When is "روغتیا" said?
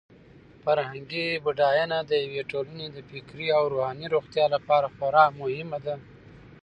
4.15-4.45